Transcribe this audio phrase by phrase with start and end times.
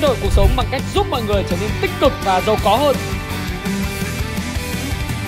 [0.00, 2.56] thay đổi cuộc sống bằng cách giúp mọi người trở nên tích cực và giàu
[2.64, 2.96] có hơn.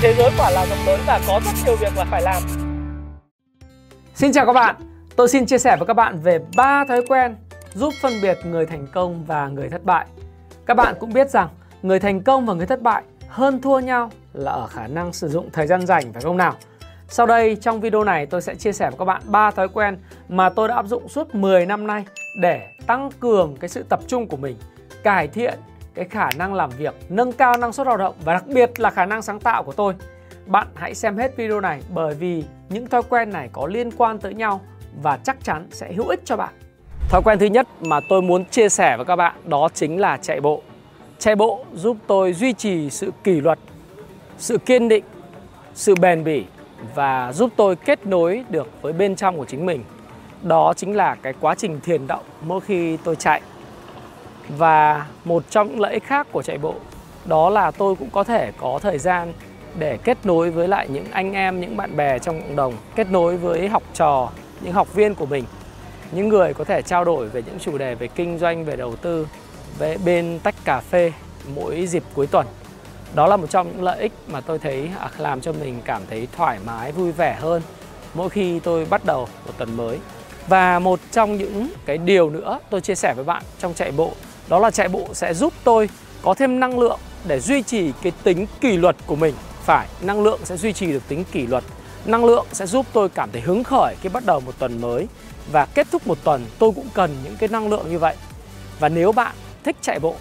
[0.00, 2.42] Thế giới quả là rộng lớn và có rất nhiều việc là phải làm.
[4.14, 4.76] Xin chào các bạn.
[5.16, 7.36] Tôi xin chia sẻ với các bạn về 3 thói quen
[7.74, 10.06] giúp phân biệt người thành công và người thất bại.
[10.66, 11.48] Các bạn cũng biết rằng
[11.82, 15.28] người thành công và người thất bại hơn thua nhau là ở khả năng sử
[15.28, 16.54] dụng thời gian rảnh phải không nào?
[17.12, 19.98] Sau đây trong video này tôi sẽ chia sẻ với các bạn 3 thói quen
[20.28, 22.04] mà tôi đã áp dụng suốt 10 năm nay
[22.36, 24.56] để tăng cường cái sự tập trung của mình,
[25.02, 25.58] cải thiện
[25.94, 28.90] cái khả năng làm việc, nâng cao năng suất lao động và đặc biệt là
[28.90, 29.94] khả năng sáng tạo của tôi.
[30.46, 34.18] Bạn hãy xem hết video này bởi vì những thói quen này có liên quan
[34.18, 34.60] tới nhau
[35.02, 36.54] và chắc chắn sẽ hữu ích cho bạn.
[37.08, 40.16] Thói quen thứ nhất mà tôi muốn chia sẻ với các bạn đó chính là
[40.16, 40.62] chạy bộ.
[41.18, 43.58] Chạy bộ giúp tôi duy trì sự kỷ luật,
[44.38, 45.04] sự kiên định,
[45.74, 46.44] sự bền bỉ
[46.94, 49.84] và giúp tôi kết nối được với bên trong của chính mình.
[50.42, 53.40] Đó chính là cái quá trình thiền động mỗi khi tôi chạy.
[54.48, 56.74] Và một trong những lợi ích khác của chạy bộ
[57.24, 59.32] đó là tôi cũng có thể có thời gian
[59.78, 63.10] để kết nối với lại những anh em, những bạn bè trong cộng đồng, kết
[63.10, 65.44] nối với học trò, những học viên của mình,
[66.12, 68.96] những người có thể trao đổi về những chủ đề về kinh doanh, về đầu
[68.96, 69.28] tư,
[69.78, 71.12] về bên tách cà phê
[71.54, 72.46] mỗi dịp cuối tuần
[73.14, 76.02] đó là một trong những lợi ích mà tôi thấy à, làm cho mình cảm
[76.10, 77.62] thấy thoải mái, vui vẻ hơn
[78.14, 79.98] mỗi khi tôi bắt đầu một tuần mới.
[80.48, 84.12] Và một trong những cái điều nữa tôi chia sẻ với bạn trong chạy bộ,
[84.48, 85.88] đó là chạy bộ sẽ giúp tôi
[86.22, 89.34] có thêm năng lượng để duy trì cái tính kỷ luật của mình.
[89.64, 91.64] Phải, năng lượng sẽ duy trì được tính kỷ luật.
[92.04, 95.08] Năng lượng sẽ giúp tôi cảm thấy hứng khởi khi bắt đầu một tuần mới.
[95.52, 98.16] Và kết thúc một tuần, tôi cũng cần những cái năng lượng như vậy.
[98.80, 100.14] Và nếu bạn thích chạy bộ,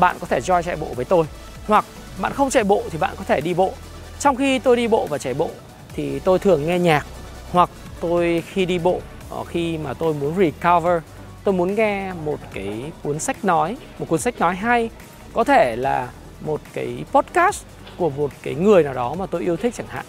[0.00, 1.26] bạn có thể join chạy bộ với tôi.
[1.66, 1.84] Hoặc
[2.20, 3.72] bạn không chạy bộ thì bạn có thể đi bộ.
[4.18, 5.50] Trong khi tôi đi bộ và chạy bộ
[5.94, 7.06] thì tôi thường nghe nhạc,
[7.52, 11.02] hoặc tôi khi đi bộ ờ, khi mà tôi muốn recover,
[11.44, 14.90] tôi muốn nghe một cái cuốn sách nói, một cuốn sách nói hay.
[15.32, 16.08] Có thể là
[16.40, 17.64] một cái podcast
[17.96, 20.04] của một cái người nào đó mà tôi yêu thích chẳng hạn.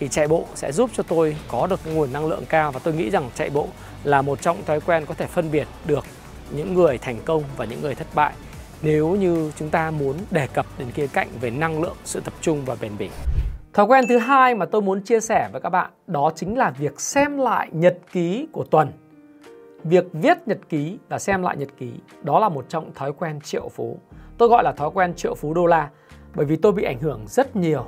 [0.00, 2.94] Thì chạy bộ sẽ giúp cho tôi có được nguồn năng lượng cao và tôi
[2.94, 3.68] nghĩ rằng chạy bộ
[4.04, 6.04] là một trong thói quen có thể phân biệt được
[6.50, 8.32] những người thành công và những người thất bại
[8.82, 12.34] nếu như chúng ta muốn đề cập đến khía cạnh về năng lượng, sự tập
[12.40, 13.08] trung và bền bỉ.
[13.72, 16.70] Thói quen thứ hai mà tôi muốn chia sẻ với các bạn đó chính là
[16.70, 18.92] việc xem lại nhật ký của tuần.
[19.84, 23.40] Việc viết nhật ký và xem lại nhật ký đó là một trong thói quen
[23.40, 23.98] triệu phú.
[24.38, 25.90] Tôi gọi là thói quen triệu phú đô la
[26.34, 27.84] bởi vì tôi bị ảnh hưởng rất nhiều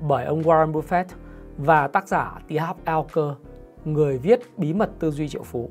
[0.00, 1.04] bởi ông Warren Buffett
[1.58, 2.52] và tác giả T.
[2.58, 3.30] Harv Eker,
[3.84, 5.70] người viết Bí mật tư duy triệu phú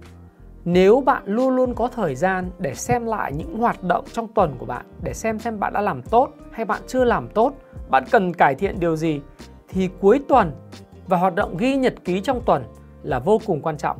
[0.65, 4.55] nếu bạn luôn luôn có thời gian để xem lại những hoạt động trong tuần
[4.57, 7.53] của bạn, để xem xem bạn đã làm tốt hay bạn chưa làm tốt,
[7.89, 9.21] bạn cần cải thiện điều gì,
[9.67, 10.51] thì cuối tuần
[11.07, 12.63] và hoạt động ghi nhật ký trong tuần
[13.03, 13.97] là vô cùng quan trọng.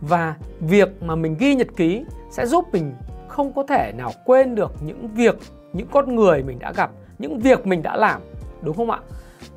[0.00, 2.94] Và việc mà mình ghi nhật ký sẽ giúp mình
[3.28, 5.38] không có thể nào quên được những việc,
[5.72, 8.20] những con người mình đã gặp, những việc mình đã làm,
[8.62, 9.00] đúng không ạ?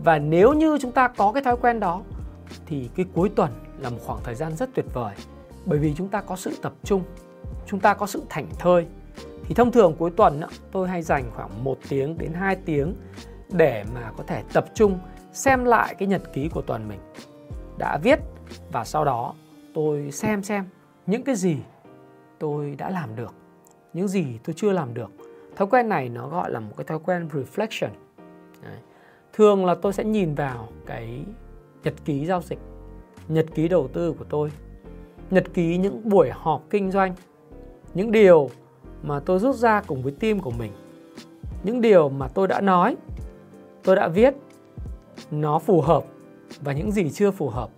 [0.03, 2.01] Và nếu như chúng ta có cái thói quen đó,
[2.66, 5.13] thì cái cuối tuần là một khoảng thời gian rất tuyệt vời
[5.66, 7.04] bởi vì chúng ta có sự tập trung,
[7.66, 8.86] chúng ta có sự thảnh thơi.
[9.44, 10.42] Thì thông thường cuối tuần
[10.72, 12.96] tôi hay dành khoảng 1 tiếng đến 2 tiếng
[13.52, 15.00] để mà có thể tập trung,
[15.34, 17.00] xem lại cái nhật ký của tuần mình
[17.78, 18.20] đã viết.
[18.72, 19.34] Và sau đó
[19.74, 20.66] tôi xem xem
[21.06, 21.58] những cái gì
[22.40, 23.34] tôi đã làm được,
[23.94, 25.12] những gì tôi chưa làm được.
[25.56, 27.90] Thói quen này nó gọi là một cái thói quen reflection.
[28.64, 28.78] Đấy.
[29.34, 31.26] thường là tôi sẽ nhìn vào cái
[31.84, 32.60] nhật ký giao dịch,
[33.28, 34.52] nhật ký đầu tư của tôi
[35.31, 37.16] nhật ký những buổi họp kinh doanh,
[37.94, 38.50] những điều
[39.03, 40.72] mà tôi rút ra cùng với team của mình,
[41.64, 42.97] những điều mà tôi đã nói,
[43.84, 44.34] tôi đã viết,
[45.31, 46.03] nó phù hợp
[46.62, 47.69] và những gì chưa phù hợp.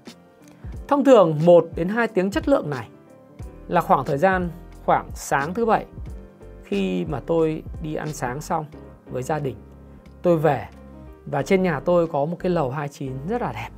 [0.88, 2.90] Thông thường 1 đến 2 tiếng chất lượng này
[3.68, 4.50] là khoảng thời gian
[4.86, 5.86] khoảng sáng thứ bảy
[6.64, 8.66] khi mà tôi đi ăn sáng xong
[9.12, 9.56] với gia đình.
[10.22, 10.68] Tôi về
[11.26, 13.70] và trên nhà tôi có một cái lầu 29 rất là đẹp.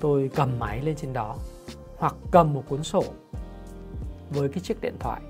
[0.00, 1.36] Tôi cầm máy lên trên đó
[2.04, 3.04] hoặc cầm một cuốn sổ
[4.30, 5.20] với cái chiếc điện thoại.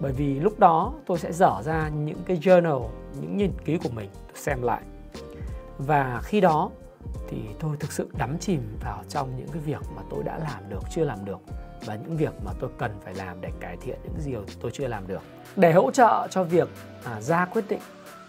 [0.00, 2.88] Bởi vì lúc đó tôi sẽ dở ra những cái journal
[3.20, 4.82] những nhật ký của mình xem lại.
[5.78, 6.70] Và khi đó
[7.28, 10.68] thì tôi thực sự đắm chìm vào trong những cái việc mà tôi đã làm
[10.68, 11.38] được chưa làm được
[11.86, 14.86] và những việc mà tôi cần phải làm để cải thiện những điều tôi chưa
[14.86, 15.22] làm được.
[15.56, 16.68] Để hỗ trợ cho việc
[17.04, 17.80] à, ra quyết định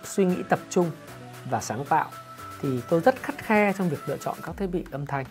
[0.04, 0.92] suy nghĩ tập trung
[1.50, 2.10] và sáng tạo
[2.62, 5.26] thì tôi rất khắt khe trong việc lựa chọn các thiết bị âm thanh.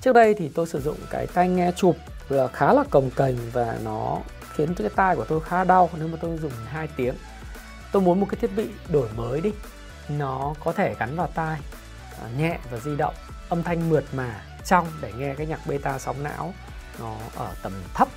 [0.00, 1.96] Trước đây thì tôi sử dụng cái tai nghe chụp
[2.28, 4.18] là khá là cồng kềnh và nó
[4.54, 7.14] khiến cái tai của tôi khá đau nếu mà tôi dùng 2 tiếng.
[7.92, 9.52] Tôi muốn một cái thiết bị đổi mới đi.
[10.08, 11.60] Nó có thể gắn vào tai,
[12.20, 13.14] ờ, nhẹ và di động,
[13.48, 16.54] âm thanh mượt mà, trong để nghe cái nhạc beta sóng não
[17.00, 18.08] nó ở tầm thấp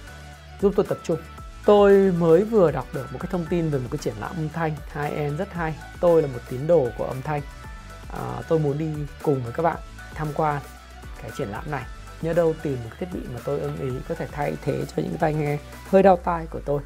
[0.62, 1.20] giúp tôi tập trung.
[1.66, 4.50] Tôi mới vừa đọc được một cái thông tin về một cái triển lãm âm
[4.50, 5.76] thanh hai end rất hay.
[6.00, 7.42] Tôi là một tín đồ của âm thanh.
[8.14, 8.88] À, tôi muốn đi
[9.22, 9.78] cùng với các bạn
[10.16, 10.62] tham quan
[11.24, 11.84] cái triển lãm này.
[12.22, 15.04] Nhớ đâu tìm một thiết bị mà tôi ưng ý, có thể thay thế cho
[15.04, 15.58] những tai nghe
[15.90, 16.82] hơi đau tai của tôi.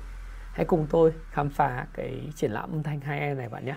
[0.53, 3.75] Hãy cùng tôi khám phá cái triển lãm âm thanh 2E này bạn nhé.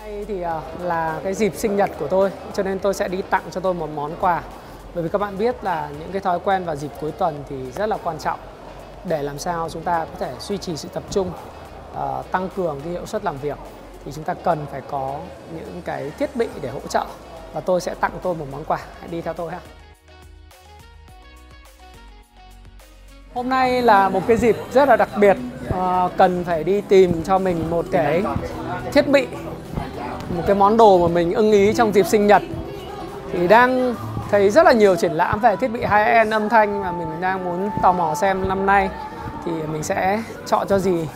[0.00, 3.22] Đây thì à, là cái dịp sinh nhật của tôi, cho nên tôi sẽ đi
[3.30, 4.42] tặng cho tôi một món quà.
[4.96, 7.56] Bởi vì các bạn biết là những cái thói quen vào dịp cuối tuần thì
[7.72, 8.38] rất là quan trọng
[9.04, 11.30] để làm sao chúng ta có thể duy trì sự tập trung,
[11.92, 13.58] uh, tăng cường cái hiệu suất làm việc
[14.04, 15.20] thì chúng ta cần phải có
[15.56, 17.06] những cái thiết bị để hỗ trợ
[17.52, 18.78] và tôi sẽ tặng tôi một món quà.
[19.00, 19.60] Hãy đi theo tôi ha.
[23.34, 25.36] Hôm nay là một cái dịp rất là đặc biệt
[25.70, 28.22] à, cần phải đi tìm cho mình một cái
[28.92, 29.26] thiết bị
[30.36, 32.42] một cái món đồ mà mình ưng ý trong dịp sinh nhật
[33.32, 33.94] thì đang
[34.30, 37.44] thấy rất là nhiều triển lãm về thiết bị high-end âm thanh mà mình đang
[37.44, 38.90] muốn tò mò xem năm nay.
[39.44, 41.08] Thì mình sẽ chọn cho gì?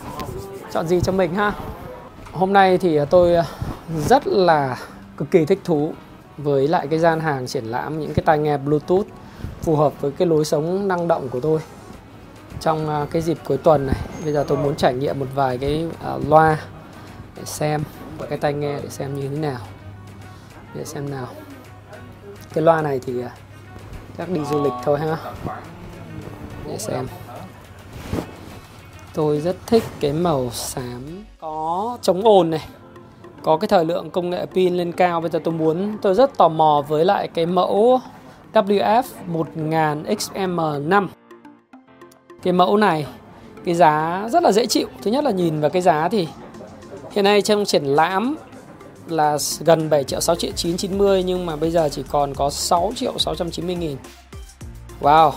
[0.71, 1.53] Chọn gì cho mình ha?
[2.31, 3.35] Hôm nay thì tôi
[4.07, 4.77] rất là
[5.17, 5.93] cực kỳ thích thú
[6.37, 9.05] với lại cái gian hàng triển lãm, những cái tai nghe bluetooth
[9.61, 11.59] phù hợp với cái lối sống năng động của tôi.
[12.59, 15.57] Trong à, cái dịp cuối tuần này, bây giờ tôi muốn trải nghiệm một vài
[15.57, 16.57] cái à, loa
[17.37, 17.83] để xem
[18.17, 19.59] và cái tai nghe để xem như thế nào.
[20.73, 21.27] Để xem nào
[22.53, 23.31] cái loa này thì à,
[24.17, 25.17] chắc đi du lịch thôi ha.
[26.67, 27.07] Để xem.
[29.13, 32.67] Tôi rất thích cái màu xám có chống ồn này,
[33.43, 35.21] có cái thời lượng công nghệ pin lên cao.
[35.21, 37.99] Bây giờ tôi muốn, tôi rất tò mò với lại cái mẫu
[38.53, 41.07] WF 1000 XM5
[42.43, 43.07] cái mẫu này,
[43.65, 44.87] cái giá rất là dễ chịu.
[45.01, 46.27] Thứ nhất là nhìn vào cái giá thì
[47.11, 48.35] Hiện nay trong triển lãm
[49.11, 52.91] là gần 7 triệu 6 triệu 990 nhưng mà bây giờ chỉ còn có 6
[52.95, 53.97] triệu 690 nghìn.
[55.01, 55.31] Wow.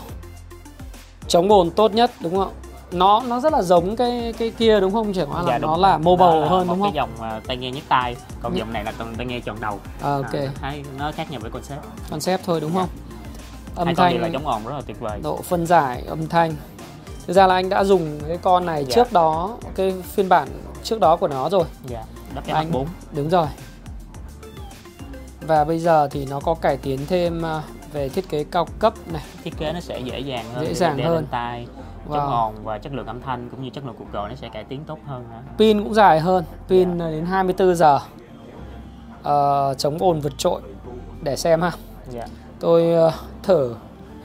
[1.29, 2.53] Chống ồn tốt nhất đúng không?
[2.93, 5.13] Nó nó rất là giống cái cái kia đúng không?
[5.13, 6.83] Chỉ qua là dạ, nó là mobile là hơn đúng không?
[6.83, 9.57] cái dòng uh, tai nghe nhức tai, còn dòng này là còn tai nghe tròn
[9.61, 9.81] đầu.
[10.03, 10.33] À, ok.
[10.33, 11.81] À, thấy nó khác nhau với concept.
[12.11, 12.89] Concept thôi đúng không?
[13.77, 15.21] Âm Hai đều là thanh, chống ồn rất là tuyệt vời.
[15.23, 16.57] độ phân giải âm thanh.
[17.27, 18.95] Thực ra là anh đã dùng cái con này Dạ.
[18.95, 20.49] trước đó, cái phiên bản
[20.83, 21.65] trước đó của nó rồi.
[21.87, 22.03] Dạ,
[22.35, 22.87] đắp Anh- cái 4
[23.17, 23.47] Đúng rồi.
[25.41, 28.95] Và bây giờ thì nó có cải tiến thêm à, về thiết kế cao cấp
[29.13, 29.23] này.
[29.45, 31.27] thiết kế nó sẽ dễ dàng hơn Dễ dàng hơn.
[31.31, 31.67] tai
[32.09, 32.13] Wow.
[32.15, 34.49] chống ồn và chất lượng âm thanh cũng như chất lượng cuộc gọi nó sẽ
[34.49, 35.37] cải tiến tốt hơn nữa.
[35.59, 37.99] Pin cũng dài hơn, pin đến 24 giờ.
[39.23, 40.61] Ờ, chống ồn vượt trội
[41.23, 41.71] để xem ha.
[42.11, 42.25] Dạ.
[42.61, 43.75] Tôi ờ, thử.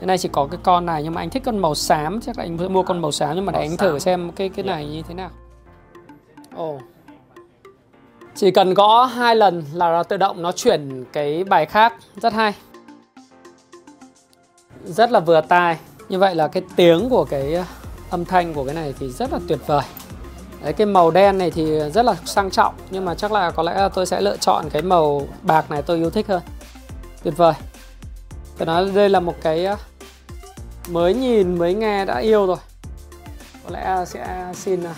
[0.00, 2.38] Cái này chỉ có cái con này nhưng mà anh thích con màu xám, chắc
[2.38, 4.00] là anh mua con màu xám nhưng mà để anh thử xám.
[4.00, 4.72] xem cái cái Dạ.
[4.74, 5.30] này như thế nào.
[6.56, 6.78] Ồ.
[8.34, 12.32] Chỉ cần gõ hai lần là nó tự động nó chuyển cái bài khác rất
[12.32, 12.54] hay.
[14.84, 15.78] Rất là vừa tai.
[16.08, 17.64] Như vậy là cái tiếng của cái ờ,
[18.10, 19.82] âm thanh của cái này thì rất là tuyệt vời.
[20.62, 23.62] Đấy, cái màu đen này thì rất là sang trọng nhưng mà chắc là có
[23.62, 26.42] lẽ là tôi sẽ lựa chọn cái màu bạc này tôi yêu thích hơn.
[27.22, 27.54] Tuyệt vời.
[28.56, 29.76] Phải nói đây là một cái ờ,
[30.88, 32.56] mới nhìn mới nghe đã yêu rồi.
[33.64, 34.92] Có lẽ sẽ xin ờ,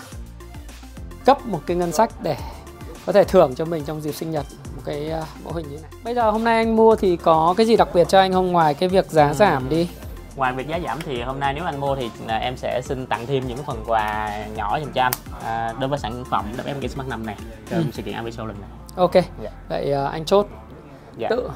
[1.24, 2.36] cấp một cái ngân sách để
[3.06, 4.46] có thể thưởng cho mình trong dịp sinh nhật
[4.76, 5.90] một cái ờ, mẫu hình như này.
[6.04, 8.52] Bây giờ hôm nay anh mua thì có cái gì đặc biệt cho anh không
[8.52, 9.34] ngoài cái việc giá Ừ.
[9.34, 9.88] giảm đi.
[10.36, 13.06] Ngoài việc giá giảm thì hôm nay nếu anh mua thì là em sẽ xin
[13.06, 15.12] tặng thêm những phần quà nhỏ dành cho anh
[15.44, 17.36] à, đối với sản phẩm WM Smart 5 này
[17.70, 17.84] trong Ừ.
[17.92, 18.70] sự kiện Aviso lần này.
[18.96, 19.14] Ok.
[19.14, 19.50] Dạ.
[19.68, 20.46] Vậy ờ, anh chốt
[21.16, 21.28] Dạ.
[21.30, 21.50] tự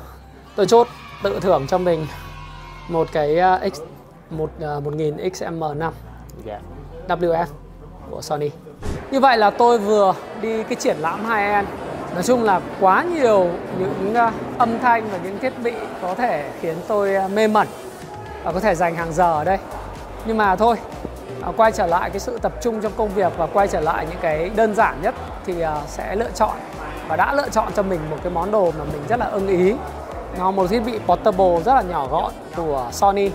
[0.57, 0.89] tôi chốt
[1.23, 2.07] tự thưởng cho mình
[2.89, 3.81] một cái ờ, X
[4.31, 5.91] một uh, 1000 XM5
[6.45, 6.61] Dạ.
[7.09, 7.47] WF
[8.11, 8.51] của Sony.
[9.17, 11.65] Như vậy là tôi vừa đi cái triển lãm hai en
[12.15, 16.51] Nói chung là quá nhiều những ờ, âm thanh và những thiết bị có thể
[16.61, 17.69] khiến tôi ờ, mê mẩn
[18.45, 19.59] và có thể dành hàng giờ ở đây.
[20.27, 20.77] Nhưng mà thôi,
[21.43, 24.07] ờ, quay trở lại cái sự tập trung trong công việc và quay trở lại
[24.11, 25.15] những cái đơn giản nhất
[25.47, 25.55] thì
[25.87, 26.57] sẽ lựa chọn
[27.09, 29.49] và đã lựa chọn cho mình một cái món đồ mà mình rất là ưng
[29.49, 29.75] ý.
[30.39, 33.31] Nó một thiết bị portable rất là nhỏ gọn của Sony.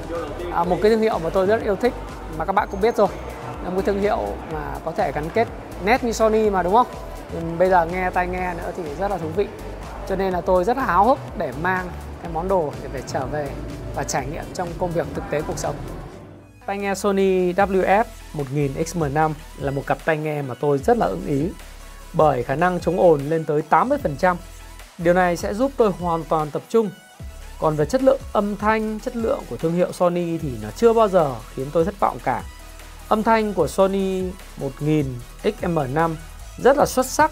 [0.53, 1.93] À, một cái thương hiệu mà tôi rất yêu thích
[2.37, 3.07] mà các bạn cũng biết rồi
[3.63, 4.19] là một thương hiệu
[4.53, 5.47] mà có thể gắn kết
[5.85, 6.87] nét như Sony mà đúng không?
[7.57, 9.47] Bây giờ nghe tai nghe nữa thì rất là thú vị.
[10.09, 11.87] Cho nên là tôi rất là háo hức để mang
[12.21, 13.47] cái món đồ để về trở về
[13.95, 15.75] và trải nghiệm trong công việc thực tế cuộc sống.
[16.65, 21.25] Tai nghe Sony WF 1000XM5 là một cặp tai nghe mà tôi rất là ưng
[21.27, 21.49] ý
[22.13, 24.35] bởi khả năng chống ồn lên tới 80%.
[24.97, 26.89] Điều này sẽ giúp tôi hoàn toàn tập trung.
[27.59, 30.93] Còn về chất lượng âm thanh, chất lượng của thương hiệu Sony thì nó chưa
[30.93, 32.43] bao giờ khiến tôi thất vọng cả.
[33.11, 34.23] Âm thanh của Sony
[34.57, 35.05] 1000
[35.43, 36.15] XM5
[36.57, 37.31] rất là xuất sắc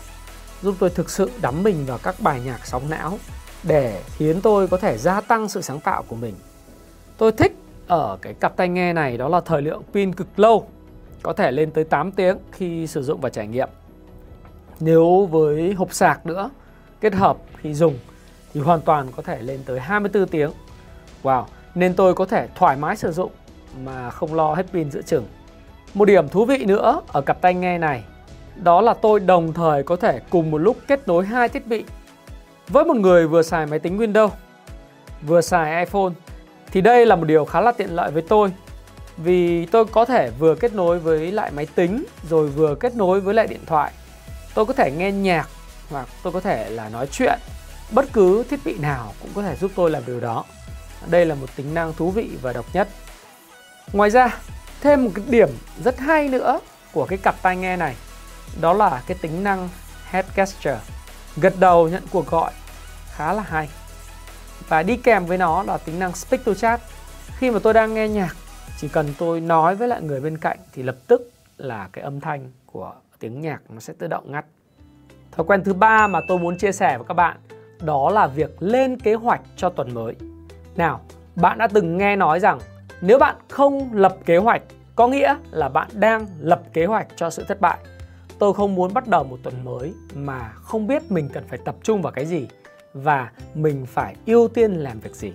[0.62, 3.19] giúp tôi thực sự đắm mình vào các bài nhạc sóng não
[3.63, 6.36] để khiến tôi có thể gia tăng sự sáng tạo của mình.
[7.17, 7.55] Tôi thích
[7.88, 10.67] ở cái cặp tai nghe này đó là thời lượng pin cực lâu,
[11.24, 13.69] có thể lên tới 8 tiếng khi sử dụng và trải nghiệm.
[14.79, 16.50] Nếu với hộp sạc nữa,
[17.01, 18.00] kết hợp khi dùng
[18.53, 20.51] thì hoàn toàn có thể lên tới 24 tiếng.
[21.24, 21.45] Wow,
[21.75, 23.31] nên tôi có thể thoải mái sử dụng
[23.83, 25.25] mà không lo hết pin giữa chừng.
[25.93, 28.03] Một điểm thú vị nữa ở cặp tai nghe này
[28.55, 31.84] đó là tôi đồng thời có thể cùng một lúc kết nối hai thiết bị.
[32.67, 34.29] Với một người vừa xài máy tính Windows,
[35.22, 36.12] vừa xài iPhone
[36.72, 38.51] thì đây là một điều khá là tiện lợi với tôi
[39.17, 43.22] vì tôi có thể vừa kết nối với lại máy tính rồi vừa kết nối
[43.22, 43.91] với lại điện thoại.
[44.53, 45.50] Tôi có thể nghe nhạc
[45.89, 47.39] hoặc tôi có thể là nói chuyện.
[47.91, 50.46] Bất cứ thiết bị nào cũng có thể giúp tôi làm điều đó.
[51.10, 52.88] Đây là một tính năng thú vị và độc nhất.
[53.93, 54.38] Ngoài ra,
[54.81, 55.50] thêm một cái điểm
[55.83, 56.59] rất hay nữa
[56.93, 57.95] của cái cặp tai nghe này,
[58.62, 59.69] đó là cái tính năng
[60.05, 60.79] head gesture.
[61.38, 62.51] Gật đầu nhận cuộc gọi,
[63.12, 63.69] khá là hay.
[64.67, 66.81] Và đi kèm với nó là tính năng speak to chat.
[67.38, 68.36] Khi mà tôi đang nghe nhạc,
[68.77, 72.21] chỉ cần tôi nói với lại người bên cạnh thì lập tức là cái âm
[72.21, 74.45] thanh của tiếng nhạc nó sẽ tự động ngắt.
[75.31, 77.38] Thói quen thứ ba mà tôi muốn chia sẻ với các bạn,
[77.81, 80.15] đó là việc lên kế hoạch cho tuần mới.
[80.75, 81.01] Nào,
[81.36, 82.59] bạn đã từng nghe nói rằng
[83.01, 84.62] nếu bạn không lập kế hoạch
[84.96, 87.77] có nghĩa là bạn đang lập kế hoạch cho sự thất bại
[88.39, 91.75] tôi không muốn bắt đầu một tuần mới mà không biết mình cần phải tập
[91.84, 92.48] trung vào cái gì
[92.94, 95.34] và mình phải ưu tiên làm việc gì.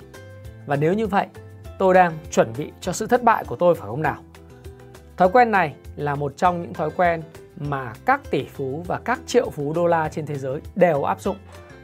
[0.67, 1.27] Và nếu như vậy,
[1.79, 4.17] tôi đang chuẩn bị cho sự thất bại của tôi phải không nào?
[5.17, 7.23] Thói quen này là một trong những thói quen
[7.57, 11.21] mà các tỷ phú và các triệu phú đô la trên thế giới đều áp
[11.21, 11.37] dụng.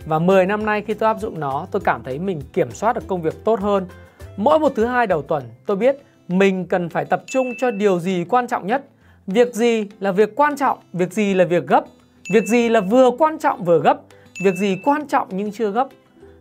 [0.07, 2.93] Và 10 năm nay khi tôi áp dụng nó, tôi cảm thấy mình kiểm soát
[2.93, 3.87] được công việc tốt hơn.
[4.37, 5.97] Mỗi một thứ hai đầu tuần, tôi biết
[6.29, 8.85] mình cần phải tập trung cho điều gì quan trọng nhất–
[9.27, 11.85] Việc gì là việc quan trọng, việc gì là việc gấp,
[12.33, 14.01] việc gì là vừa quan trọng vừa gấp,
[14.45, 15.89] việc gì quan trọng nhưng chưa gấp.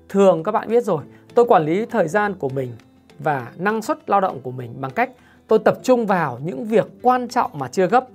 [0.09, 1.03] Thường các bạn biết rồi,
[1.35, 2.71] tôi quản lý thời gian của mình
[3.19, 5.09] và năng suất lao động của mình bằng cách
[5.47, 8.05] tôi tập trung vào những việc quan trọng mà chưa gấp.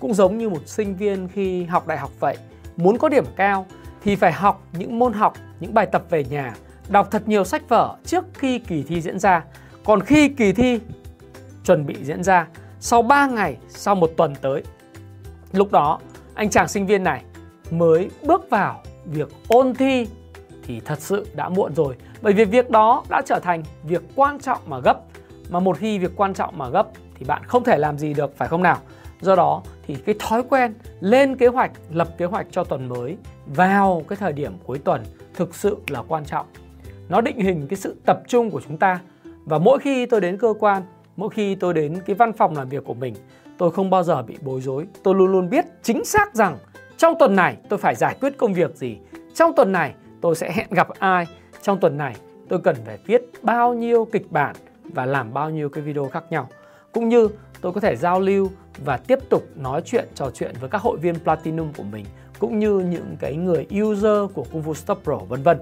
[0.00, 2.36] Cũng giống như một sinh viên khi học đại học vậy,
[2.76, 3.66] muốn có điểm cao
[4.02, 6.54] thì phải học những môn học, những bài tập về nhà,
[6.88, 9.44] đọc thật nhiều sách vở trước khi kỳ thi diễn ra.
[9.84, 10.80] Còn khi kỳ thi
[11.64, 12.46] chuẩn bị diễn ra
[12.80, 14.62] sau 3 ngày, sau một tuần tới.
[15.52, 15.98] Lúc đó,
[16.34, 17.24] anh chàng sinh viên này
[17.70, 20.06] mới bước vào việc ôn thi
[20.62, 21.96] thì thật sự đã muộn rồi.
[22.22, 25.00] Bởi vì việc đó đã trở thành việc quan trọng mà gấp.
[25.50, 26.88] Mà một khi việc quan trọng mà gấp
[27.18, 28.78] thì bạn không thể làm gì được phải không nào?
[29.20, 33.16] Do đó thì cái thói quen lên kế hoạch, lập kế hoạch cho tuần mới
[33.46, 36.46] vào cái thời điểm cuối tuần thực sự là quan trọng.
[37.08, 39.00] Nó định hình cái sự tập trung của chúng ta.
[39.44, 40.82] Và mỗi khi tôi đến cơ quan,
[41.16, 43.14] mỗi khi tôi đến cái văn phòng làm việc của mình,
[43.58, 44.86] tôi không bao giờ bị bối rối.
[45.02, 46.56] Tôi luôn luôn biết chính xác rằng
[46.96, 48.98] trong tuần này tôi phải giải quyết công việc gì.
[49.34, 51.26] Trong tuần này tôi sẽ hẹn gặp ai.
[51.62, 52.16] Trong tuần này
[52.48, 56.24] tôi cần phải viết bao nhiêu kịch bản và làm bao nhiêu cái video khác
[56.30, 56.48] nhau.
[56.92, 57.28] Cũng như
[57.60, 58.50] tôi có thể giao lưu
[58.84, 62.04] và tiếp tục nói chuyện, trò chuyện với các hội viên platinum của mình,
[62.38, 65.58] cũng như những cái người user của Kung Fu Stop Pro, vân vân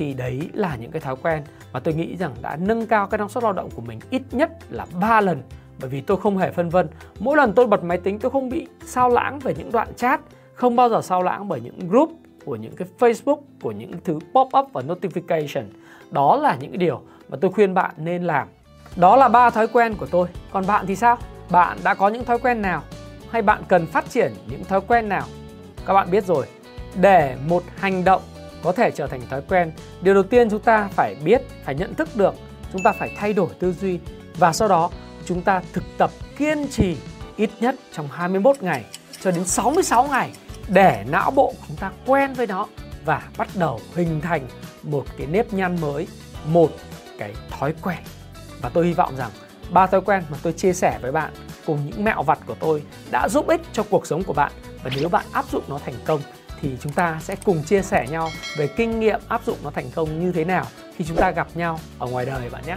[0.00, 1.42] thì đấy là những cái thói quen
[1.72, 4.22] mà tôi nghĩ rằng đã nâng cao cái năng suất lao động của mình ít
[4.30, 5.42] nhất là 3 lần.
[5.80, 6.88] Bởi vì tôi không hề phân vân.
[7.18, 10.20] Mỗi lần tôi bật máy tính, tôi không bị sao lãng về những đoạn chat,
[10.54, 12.12] không bao giờ sao lãng bởi những group
[12.44, 15.64] của những cái Facebook, của những thứ pop up và notification.
[16.10, 18.48] Đó là những điều mà tôi khuyên bạn nên làm.
[18.96, 20.28] Đó là ba thói quen của tôi.
[20.52, 21.18] Còn bạn thì sao?
[21.50, 22.82] Bạn đã có những thói quen nào?
[23.30, 25.26] Hay bạn cần phát triển những thói quen nào?
[25.86, 26.46] Các bạn biết rồi.
[27.00, 28.22] Để một hành động
[28.62, 31.94] có thể trở thành thói quen điều đầu tiên chúng ta phải biết phải nhận
[31.94, 32.34] thức được
[32.72, 33.98] chúng ta phải thay đổi tư duy
[34.38, 34.90] và sau đó
[35.24, 36.96] chúng ta thực tập kiên trì
[37.36, 38.84] ít nhất trong 21 ngày
[39.20, 40.32] cho đến 66 ngày
[40.68, 42.66] để não bộ chúng ta quen với nó
[43.04, 44.48] và bắt đầu hình thành
[44.82, 46.06] một cái nếp nhăn mới,
[46.44, 46.70] một
[47.18, 47.98] cái thói quen.
[48.62, 49.30] Và tôi hy vọng rằng
[49.70, 51.32] ba thói quen mà tôi chia sẻ với bạn
[51.66, 54.52] cùng những mẹo vặt của tôi đã giúp ích cho cuộc sống của bạn
[54.82, 56.20] và nếu bạn áp dụng nó thành công
[56.62, 59.90] thì chúng ta sẽ cùng chia sẻ nhau về kinh nghiệm áp dụng nó thành
[59.94, 62.76] công như thế nào khi chúng ta gặp nhau ở ngoài đời bạn nhé.